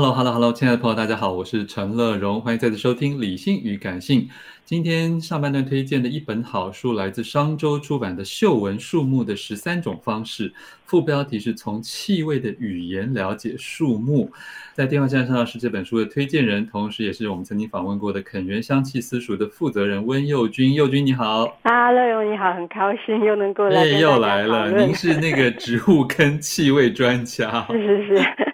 [0.00, 4.22] Hello，Hello，Hello，hello, hello, 亲爱的朋友，大家好，我是陈乐荣，欢迎再次收听《理性与感性》。
[4.64, 10.48] 今天上半段推荐的一本好书，来自商周出版的《嗅闻树木的十三种方式》，
[10.86, 14.32] 副标题是从气味的语言了解树木。
[14.72, 20.72] 在电话线上是这本书的推荐人，同时也是我们曾经访问过的肯园香气私塾的负责人温佑君。
[20.72, 23.82] 佑君你好，啊，乐荣你好，很高兴又能够来。
[23.82, 27.66] 哎，又来了，您是那个植物跟气味专家。
[27.70, 27.76] 是
[28.08, 28.49] 是是。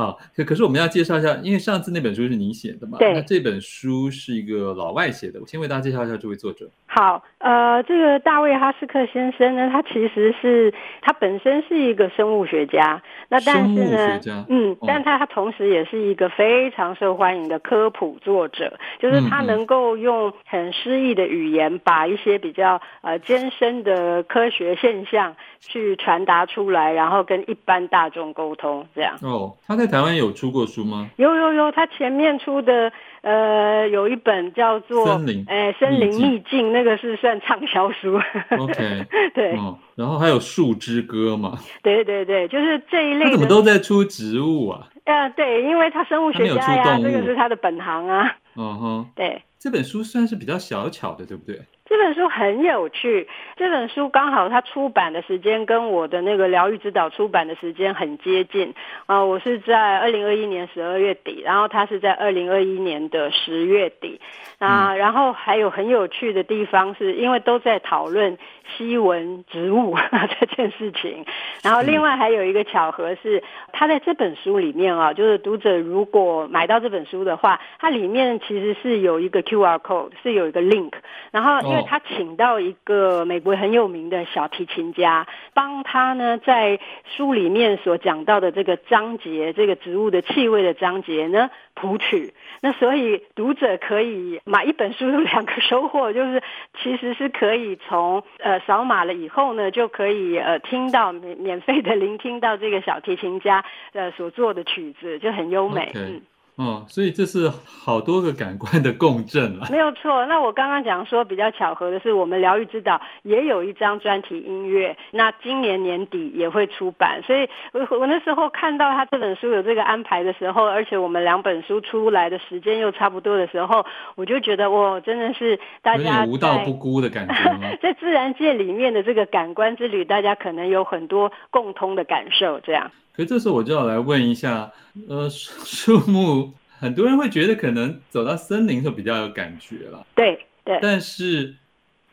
[0.00, 2.96] 好，可可是我们要介绍一下，因为上次那本书是你写的嘛？
[2.98, 3.12] 对。
[3.12, 6.70] 那这本书是一个老外写的，我先为大家介绍一下这位作者。
[6.86, 29.16] 好，呃，这个大卫哈斯克先生呢，他其实是他本身是一个生物学家，那但是呢，嗯，哦、但他他同时也是一个非常受欢迎的科普作者，就是他能够用很诗意的语言，把一些比较呃艰深的科学现象去传达出来，然后跟一般大众沟通，这样。
[29.22, 31.10] 哦，他在台湾有出过书吗？
[31.16, 32.92] 有有有，他前面出的
[33.22, 38.18] 呃有一本叫做《森林》，哎，《森林秘境》，那个是算畅销书。
[38.58, 39.78] OK， 对、哦。
[39.96, 41.58] 然后还有《树之歌》嘛？
[41.82, 43.24] 对对对，就是这一类。
[43.26, 44.88] 他怎么都在出植物啊？
[45.04, 48.36] 啊，对，因为他生物学家呀，这个是他的本行啊。
[48.56, 49.42] 嗯哼，对。
[49.58, 51.60] 这本书算是比较小巧的，对不对？
[51.90, 58.72] 这本书很有趣，这本书刚好它出版的时间跟我的那个疗愈指导出版的时间很接近。
[59.06, 64.20] 啊、呃，我是在二零二一年十二月底，然后它是在二零二一年的十月底。
[64.60, 68.38] 啊、呃，然后还有很有趣的地方是因为都在讨论
[68.76, 69.96] 西文植物
[70.38, 71.26] 这件事情，
[71.64, 80.92] 然后另外还有一个巧合是，它在这本书里面啊，就是读者如果买到这本书的话，它里面其实是有一个 QR code，是有一个 link，
[81.32, 86.78] 然后因为他请到一个美国很有名的小提琴家，帮他呢在
[87.16, 92.32] 书里面所讲到的这个章节，这个植物的气味的章节呢谱曲。
[92.60, 96.42] 那所以读者可以买一本书有两个收获，就是
[96.82, 105.90] 其实是可以从呃扫码了以后呢，就可以呃听到免免费的聆听到这个小提琴家呃所做的曲子，就很优美。
[105.94, 105.98] Okay.
[105.98, 106.22] 嗯。
[106.60, 109.66] 哦，所以这是好多个感官的共振了。
[109.70, 110.26] 没有错。
[110.26, 117.22] 那我刚刚讲说比较巧合的是，我们疗愈之岛也有一张专题音乐，那今年年底也会出版。
[117.22, 127.34] 所以我我那时候看到他这本书有这个安排的时候，而且我们两本书出来的时间又差不多的时候，我就觉得哇，真的是大家无道不孤的感觉。
[127.80, 132.90] 在自然界里面的这个感官之旅，大家可能有很多共通的感受，这样。
[133.20, 134.72] 所以这时候我就要来问一下，
[135.06, 141.54] 呃，树 木，很多人会觉得可能走到森林就比较有感觉了，对对，但是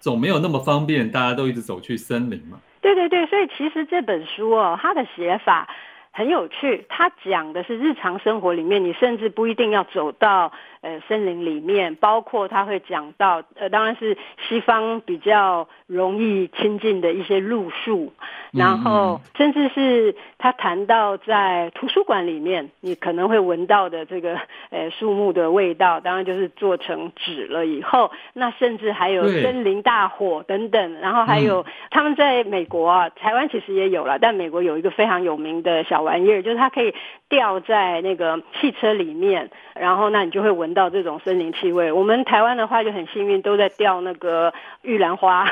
[0.01, 2.59] 总没有那么方便，大家都一直走去森林嘛。
[2.81, 5.73] 对对对，所以其实这本书哦，它的写法
[6.11, 10.51] 很有趣，它讲的是日常生活里面，你甚至不一定要走到。
[10.81, 14.15] 呃，森林里面包括他会讲到，呃，当然是
[14.47, 18.13] 西方比较容易亲近的一些路树，
[18.57, 24.39] 然后甚至是他谈到在图书馆里面，你可能会闻到的这个
[24.71, 36.93] 呃树木的味道，当然就是做成纸了以后，那甚至还有森林大火等等，然后还有他们在美国啊，台湾其实也有了，但美国有一个非常有名的小玩意儿，就是它可以
[37.27, 40.77] 吊在那个汽车里面，然后那你就会闻。
[40.77, 45.43] 到这种森林气味，我们台湾的话就很幸运，都在吊那个玉兰花，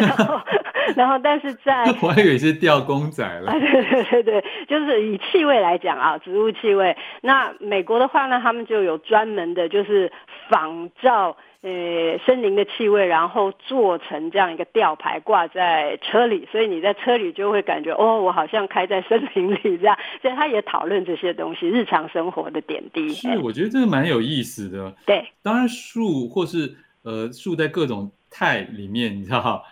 [0.00, 0.40] 然 后
[0.94, 3.50] 然后，但是在 我还以为是吊公仔了。
[3.52, 6.96] 对对对对，就是以气味来讲啊，植物气味。
[7.22, 10.12] 那美国的话呢，他们就有专门的，就是
[10.48, 11.36] 仿照。
[11.62, 19.98] 呃，森林的气味，然后做成这样一个吊牌挂在车里，所以你在车里就会感觉哦，我好像开在森林里这样。
[20.22, 23.08] 所以他也讨论这些东西，日常生活的点滴。
[23.08, 24.94] 是，我觉得这个蛮有意思的。
[25.06, 26.72] 对，当然树或是
[27.02, 29.64] 呃树在各种态里面，你知道。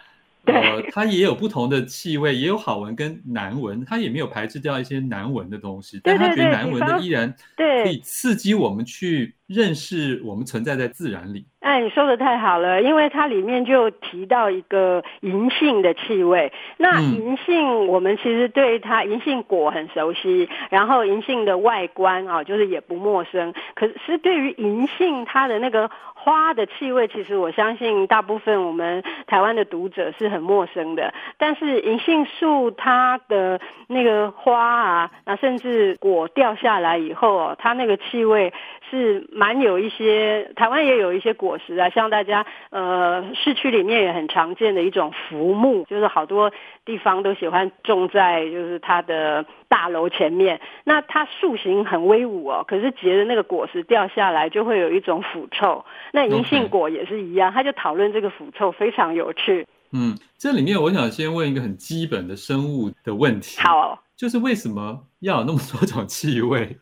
[0.45, 0.55] 对。
[0.55, 11.47] 呃，它也有不同的气味，也有好闻跟难闻，它也没有排斥掉一些难闻的东西，但它觉得难闻的依然对，可以刺激我们去认识我们存在在自然里。
[11.61, 16.53] 哎，你说的太好了，因为它里面就提到一个银杏的气味。
[16.77, 23.55] 那银杏，我们其实对它银杏果很熟悉，然后银杏的外观啊，就是也不陌生。
[23.75, 31.15] 可是对于银杏它的那个花的气味，其实我相信大部分我们台湾的读者是很陌生的。
[31.39, 38.53] 但是银杏树它的那个花啊，那甚至果掉下来以后哦，它那个气味
[38.91, 41.45] 是蛮有一些，台湾也有一些果。
[41.45, 46.51] 果实啊，像大家呃市区里面也很常见的一种浮木，就是好多
[46.87, 50.59] 地方都喜欢种在就是它的大楼前面。
[50.85, 55.85] 那它树形很威武哦，可是结的那个果实掉下来就会有一种腐臭。
[56.15, 59.67] 那银杏果也是一样，他就讨论这个腐臭非常有趣。
[59.93, 66.79] 嗯，这里面我想先问一个很基本的生物的问题，好哦，就是为什么要有那么多种气味？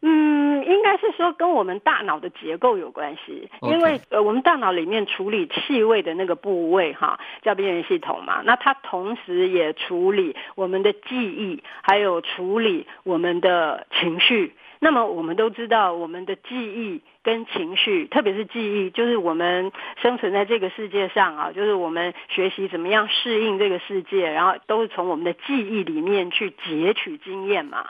[0.00, 14.54] 嗯，应该是说跟我们大脑的结构有关系.因为呃，我们大脑里面处理气味的那个部位哈，叫边缘系统嘛，那它同时也处理我们的记忆，还有处理我们的情绪。
[14.80, 27.88] 那么我们都知道，我们的记忆跟情绪，特别是记忆，就是我们生存在这个世界上啊，就是我们学习怎么样适应这个世界，然后都是从我们的记忆里面去截取经验嘛。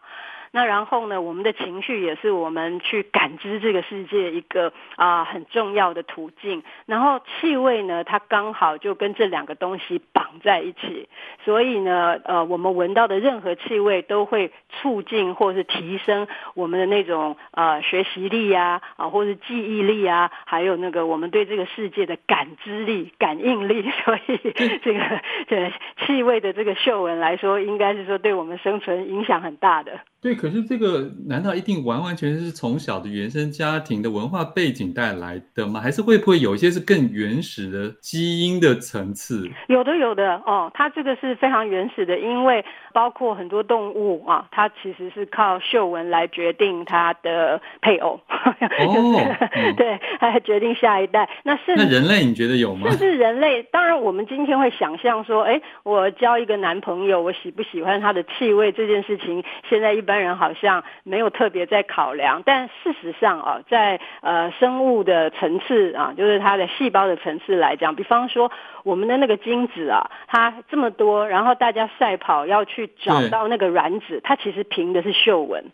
[0.51, 6.63] 那然后呢，我们的情绪也是我们去感知这个世界一个啊、很重要的途径。
[6.87, 11.09] 然后气味呢，它刚好就跟这两个东西绑在一起，
[11.45, 23.79] 所以呢，呃，我们闻到的任何气味都会促进或是提升我们的那种呃学习力呀啊、或是记忆力啊，还有那个我们对这个世界的感知力、感应力。
[24.05, 24.39] 所以
[24.83, 25.01] 这个
[25.47, 25.73] 对
[26.05, 30.01] 气味的这个嗅闻来说，应该是说对我们生存影响很大的。
[30.21, 35.81] 对，可是这个难道一定完完全全是从小的原生家庭的文化背景带来的吗？
[35.81, 39.49] 还是会不会有一些是更原始的基因的层次？
[39.69, 48.21] 有的，有的哦，它这个是非常原始的，因为包括很多动物啊，它其实是靠嗅闻来决定它的配偶，
[48.59, 51.31] 就是、哦嗯、 对，来决定下一代。
[51.45, 52.91] 那是那人类你觉得有吗？
[52.91, 60.03] 甚至人类，当然我们今天会想象说，哎，我交一个男朋友，我喜不喜欢他的气味这件事情，现在一。
[60.09, 68.51] 一般人好像没有特别在考量，但事实上啊，在呃生物的层次啊，就是它的细胞的层次来讲，比方说
[68.85, 75.67] 我们的那个精子啊，它这么多，然后大家赛跑要去找到那个卵子，它其实凭的是嗅闻，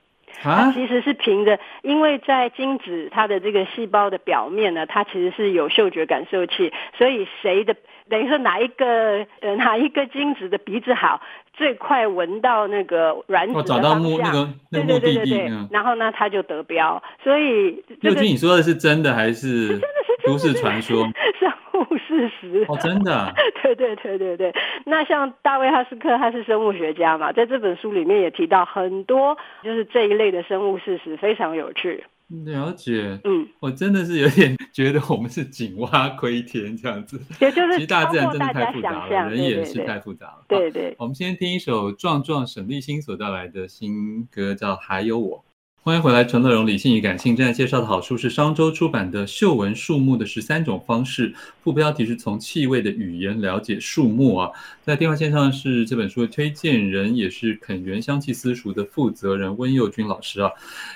[0.43, 7.77] 它其实是凭着，因为在精子它的这个细胞的表面呢，它其实是有嗅觉感受器，所以谁的
[8.09, 11.21] 等于说哪一个呃哪一个精子的鼻子好。
[11.57, 17.01] 最快闻到那个卵子的方向，找到目那个那个目的地，对对对对，嗯，然后呢，他就得标。
[17.23, 21.05] 所以，这个，佑君，你说的是真的还是真的是都市传说？
[21.39, 23.33] 生物事实哦，真的，啊。
[23.63, 24.53] 对对对对对。
[24.85, 32.03] 那像大卫哈斯克，他是生物学家嘛，在这本书里面也提到很多，就是这一类的生物事实，非常有趣。
[32.45, 40.45] 了解，嗯，我真的是有点觉得我们是井蛙窥天这样子，也就是其实大自然真的太复杂了，人也是太复杂了。
[40.49, 45.39] 对对，对，对，我们先听一首壮壮沈立新所带来的新歌，叫《还有我》。
[45.83, 51.31] 欢迎回来，陈乐荣理性与感性正在介绍的好书是商周出版的《嗅闻树木的十三种方式》，
[51.63, 54.51] 副标题是从气味的语言了解树木啊。
[54.83, 60.51] 在电话线上是这本书的推荐人，也是肯园香气私塾的负责人温佑君老师啊，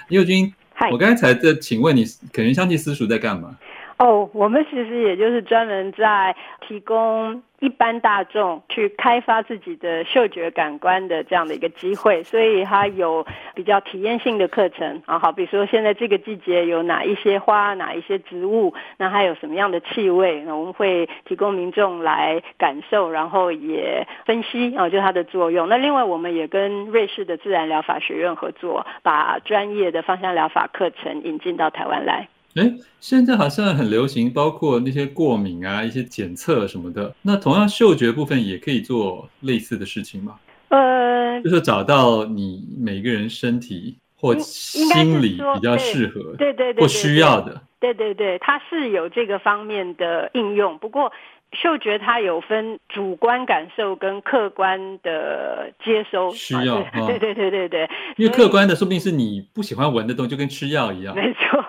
[0.09, 0.51] 佑君。
[0.93, 3.59] 我刚才在请问你，肯园香气私塾在干嘛？
[3.99, 13.27] 哦，我们其实也就是专门在提供一般大众去开发自己的嗅觉感官的这样的一个机会，所以它有
[13.57, 25.69] 比较体验性的课程啊，好，比如说现在这个季节有哪一些花，哪一些植物，那还有什么样的气味，那我们会提供民众来感受，然后也分析啊，就它的作用。
[25.69, 32.29] 那另外我们也跟瑞士的自然疗法学院合作，把专业的芳香疗法课程引进到台湾来。
[32.55, 37.15] 哎，现在好像很流行，包括那些过敏啊，一些检测什么的。
[37.23, 40.37] 那同样嗅觉部分也可以做类似的事情吗？
[40.69, 47.63] 呃，就是找到你每个人身体或心理比较适合，对对对，或需要的。
[47.81, 51.13] 对对对，它是有这个方面的应用，不过。
[51.53, 61.65] 嗅觉它有分主观感受跟客观的接收需要，啊、对对对对对，因为客观的说不定是你不喜欢闻的东西，就跟吃药一样， 没错，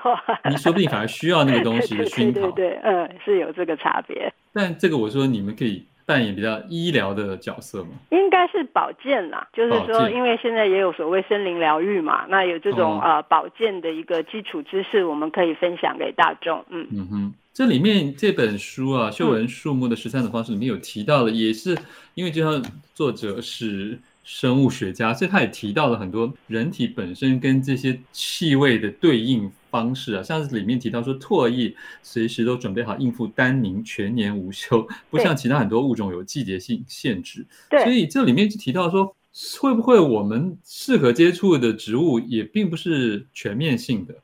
[0.49, 4.31] 你说不定反而需要那个东西 的熏陶，对对对，嗯，是有这个差别。
[4.53, 7.91] 但这个我说你们可以扮演比较医疗的角色吗？
[8.09, 16.65] 应该是保健啦，就是说，因为现在也有所谓森林疗愈嘛，那有这种、哦、呃保健的一个基础知识，我们可以分享给大众。
[16.69, 17.33] 嗯嗯哼。
[17.59, 21.77] 这里面这本书啊，《嗅闻树木的十三种方式》里面有提到了，也是
[22.13, 22.63] 因为就像
[22.95, 37.45] 作者是生物学家，所以他也提到了很多人体本身跟这些气味的对应方式啊，像是里面提到说，唾液随时都准备好应付单宁，全年无休，不像其他很多物种有季节性限制。
[37.69, 39.13] 对，所以这里面就提到说，
[39.59, 44.15] 会不会我们适合接触的植物也并不是全面性的？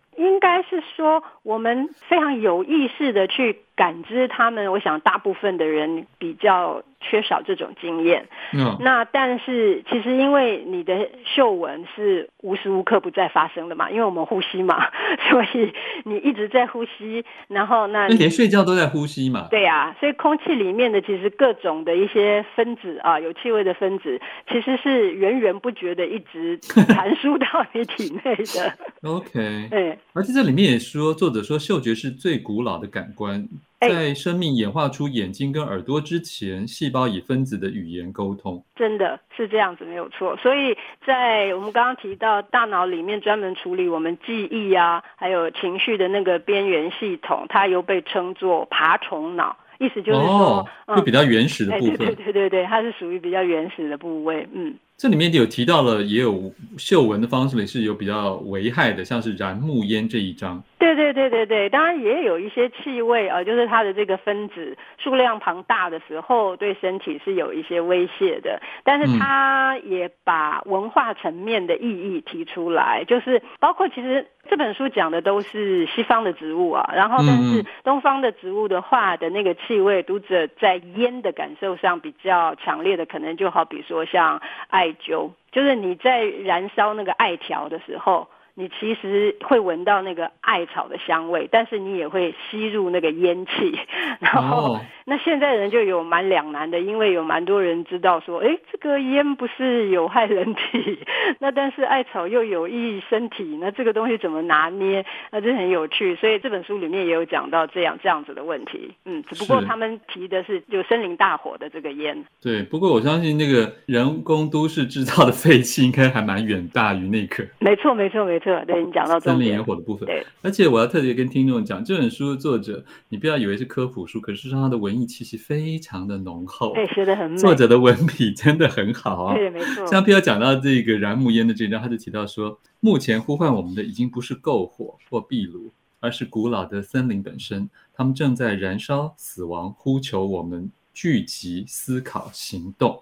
[0.95, 4.71] 说，我们非常有意识的去感知他们。
[4.71, 8.27] 我想，大部分的人比较缺少这种经验。
[8.53, 14.87] 嗯，那但是其实因为你的嗅闻是无时无刻不在发生的嘛，因为我们呼吸嘛，
[15.29, 19.47] 所以你一直在呼吸，然后那连睡觉都在呼吸嘛。
[19.49, 28.73] 对啊，所以空气里面的其实各种的一些分子啊，有气味的分子，其实是源源不绝的一直传输到你体内的。
[29.03, 33.47] OK， 对，而且这里面也说，作者说嗅觉是最古老的感官。
[33.79, 40.35] 在生命演化出眼睛跟耳朵之前，细胞以分子的语言沟通，真的是这样子，没有错。
[40.37, 51.97] 所以在我们刚刚提到大脑里面专门处理我们记忆啊，还有情绪的那个边缘系统，它又被称作爬虫脑，意思就是说，哦，就比较原始的部分。
[51.97, 54.73] 对对对对对，它是属于比较原始的部位，嗯。
[54.97, 60.63] 这里面有提到了，也有嗅闻的方式里是有比较危害的，像是燃木烟这一章。
[60.79, 68.61] 对对对对对，当然也有一些气味啊，就是它的这个分子数量庞大的时候，对身体是有一些威胁的。
[68.83, 88.27] 但是它也把文化层面的意义提出来，就是包括其实这本书讲的都是西方的植物啊，然后但是东方的植物的话的那个气味，读者在烟的感受上比较强烈的，可能就好比说像艾艾灸，就是你在燃烧那个艾条的时候。
[88.57, 93.77] 你其实会闻到那个艾草的香味，但是你也会吸入那个烟气。
[94.19, 94.77] 然后，oh.
[95.05, 100.99] 那现在人就有蛮两难的，因为有蛮多人知道说，哎，这个烟不是有害人体，
[101.39, 105.05] 那但是艾草又有益身体，那这个东西怎么拿捏？
[105.31, 106.15] 那这很有趣。
[106.15, 108.93] 所以这本书里面也有讲到这样这样子的问题。
[109.03, 112.25] 嗯，只不过他们提的是有森林大火的这个烟。
[112.41, 117.45] 对，不过我相信那个人工都市制造的废气应该还蛮远大于那个。
[117.59, 118.44] 没错，没错，没错。
[118.65, 129.85] 对，你讲到森林野火的部分，对，而且我要特别跟听众讲，这本书的作者，你不要以为是科普书，可是它的文艺气息非常的浓厚，对，写的很美，作者的文笔真的很好啊，对，没错。
[129.87, 143.01] 像譬如讲到这个燃木烟的这章，他就提到说，目前呼唤我们的已经不是篝火或壁炉，而是古老的森林本身，他们正在燃烧、死亡，呼求我们聚集、思考、行动。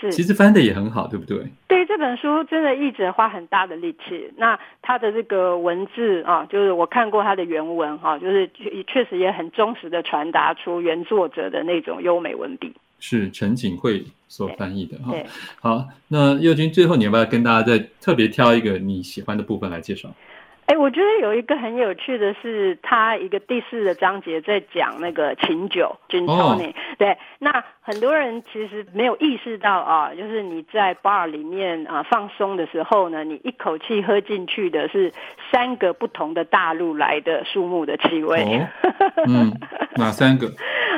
[0.00, 1.38] 是，其实翻的也很好，对不对？
[1.68, 4.32] 对，这本书真的译者花很大的力气。
[4.36, 8.50] 那他的这个文字啊，就是我看过他的原文哈、啊，就是
[8.86, 12.72] 确实也很忠实的传达出原作者的那种优美文笔。
[12.98, 15.14] 是陈景慧所翻译的哈。
[15.60, 20.10] 好，那佑君最后你要不要跟大家再特别挑一个你喜欢的部分来介绍？
[20.70, 26.72] 哎，我觉得有一个很有趣的是，他一个第四的章节在讲那个琴酒 gin tonic。
[26.96, 35.12] 对，那很多人其实没有意识到啊，就是你在 bar 里面啊放松的时候呢，你一口气喝进去的是
[35.50, 38.60] 三个不同的大陆来的树木的气味。
[38.60, 39.50] 哦， 嗯，
[39.96, 40.46] 哪三个？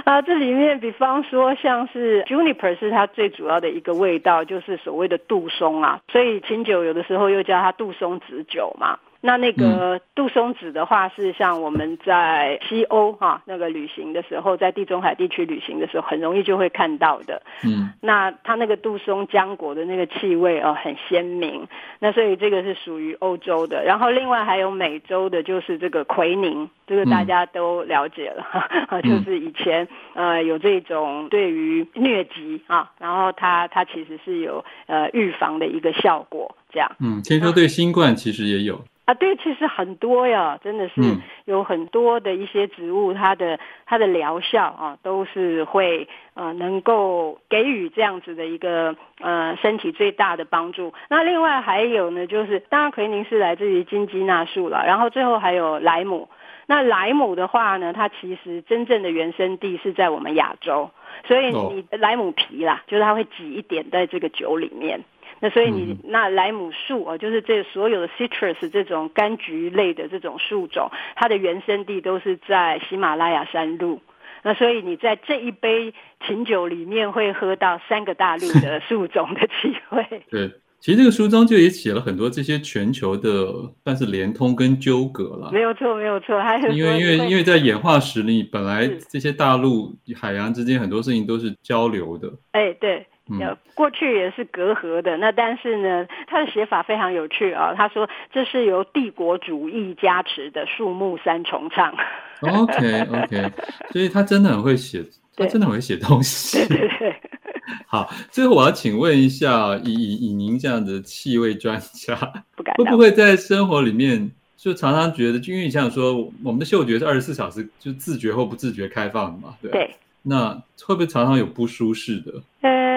[0.04, 8.98] 啊，这里面比方说像是 juniper 是它最主要的一个味道，就是所谓的杜松啊，所以琴酒有的时候又叫它杜松子酒嘛。
[9.24, 17.40] 那那个杜松子的话，是像我们在西欧哈、啊、那个旅行的时候，在地中海地区旅行的时候，很容易就会看到的。
[17.64, 21.68] 嗯，那它那个杜松浆果的那个气味哦，很鲜明。
[22.00, 23.84] 那所以这个是属于欧洲的。
[23.84, 28.44] 然后另外还有美洲的，就是这个奎宁，这个大家都了解了
[29.02, 36.56] 就是以前呃有这种对于疟疾啊，然后它它其实是有呃预防的一个效果。
[36.72, 38.82] 这样，嗯，听说对新冠其实也有。
[39.04, 41.02] 啊，对，其实很多呀，真的是
[41.44, 50.94] 有很多的一些植物，它的它的疗效啊，都是会呃能够给予这样子的一个呃身体最大的帮助。
[51.08, 56.28] 那另外还有呢，就是当然奎宁是来自于金鸡纳树了，然后最后还有莱姆。
[56.66, 60.92] 那莱姆的话呢，它其实真正的原生地是在我们亚洲，
[61.26, 65.00] 所以你莱姆皮啦，就是它会挤一点在这个酒里面。
[65.44, 73.98] 那所以你那莱姆树啊，就是这所有的 citrus 这种柑橘类的这种树种，它的原生地都是在喜马拉雅山麓。
[74.44, 75.92] 那所以你在这一杯
[76.24, 80.22] 琴酒里面会喝到三个大陆的 树种的气味。
[80.30, 85.50] 对，其实这个书中就也写了很多这些全球的，算是连通跟纠葛了。
[85.52, 86.40] 没有错，没有错。
[86.40, 92.32] 还有因为因为因为在演化史里，本来这些大陆海洋之间很多事情都是交流的。
[92.52, 93.04] 哎，对。
[93.40, 97.72] 呃，过去也是隔阂的，那但是呢，他的写法非常有趣啊。
[97.74, 101.94] 他说这是由帝国主义加持的树木三重唱。
[102.40, 103.52] OK OK，
[103.92, 105.02] 所以他真的很会写，
[105.36, 106.66] 他真的很会写东西。
[106.66, 107.16] 对 对对。
[107.86, 112.16] 好，最后我要请问一下，以以以您这样的气味专家，
[112.56, 119.54] 不敢会不会在生活里面就常常觉得，就因为你像说，我们的嗅觉是二十四小时就自觉或不自觉开放的嘛？
[119.62, 119.70] 对。
[119.70, 120.50] 对那
[120.84, 122.32] 会不会常常有不舒适的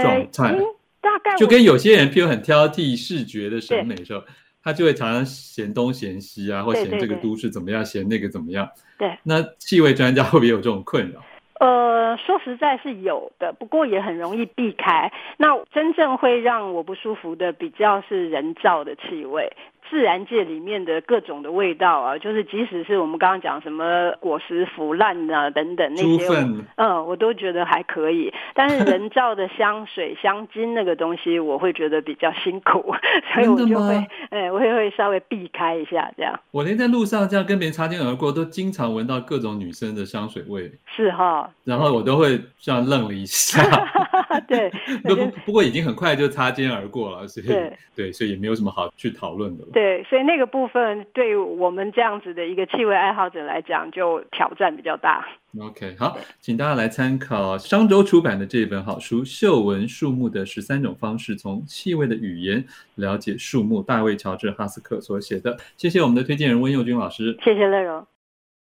[0.02, 0.58] 状态？
[0.58, 0.64] 呃、
[1.02, 4.24] 大概就跟有些人，譬如很挑剔视觉的审美的时候，
[4.64, 8.68] 他就会常常嫌东嫌西啊，或嫌这个都市怎么样，嫌那个怎么样。
[8.98, 11.22] 对，那气味专家会不会有这种困扰？
[11.60, 15.12] 呃，说实在是有的，不过也很容易避开。
[15.38, 19.52] 那真正会让我不舒服的，比较是人造的气味。
[19.90, 26.28] 自然界里面的各种的味道啊，就是即使是我们刚刚讲什么果实腐烂啊等等那些，
[26.76, 28.34] 嗯，我都觉得还可以。
[28.54, 32.94] 但是人造的香水、香精那个东西，我会觉得比较辛苦，
[33.34, 33.96] 所以我就会，
[34.30, 36.40] 哎、欸，我也会稍微避开一下这样。
[36.52, 40.72] 我连在路上这样跟别人擦肩而过，都经常闻到各种女生的香水味。
[40.88, 43.62] 是哈，然后我都会这样愣了一下。
[44.48, 44.70] 对，
[45.04, 49.70] 不不不过已经很快就擦肩而过了，所以对，对，所以也没有什么好去讨论的了。
[49.76, 55.28] 对，所以那个部分对于我们这样子的一个气味爱好者来讲，就挑战比较大。
[55.60, 62.64] OK，好，请大家来参考商周出版的这本好书《嗅闻树木的十三种方式：从气味的语言
[62.96, 65.58] 了解树木》，大卫·乔治·哈斯克所写的。
[65.76, 68.08] 谢谢我们的推荐人温佑君老师，谢谢乐荣。